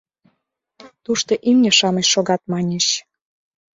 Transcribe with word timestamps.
Тушто 1.03 1.31
имне-шамыч 1.49 2.05
шогат, 2.13 2.41
маньыч. 2.51 2.85